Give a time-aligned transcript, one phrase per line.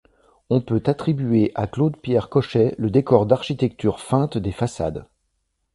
[0.49, 5.05] On peut attribuer à Claude-Pierre Cochet le décor d'architecture feinte des façades.